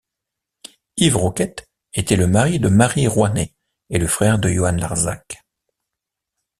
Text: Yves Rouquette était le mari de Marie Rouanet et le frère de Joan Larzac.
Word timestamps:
Yves 0.97 1.15
Rouquette 1.15 1.69
était 1.93 2.15
le 2.15 2.25
mari 2.25 2.59
de 2.59 2.69
Marie 2.69 3.05
Rouanet 3.07 3.53
et 3.91 3.99
le 3.99 4.07
frère 4.07 4.39
de 4.39 4.49
Joan 4.49 4.79
Larzac. 4.79 5.43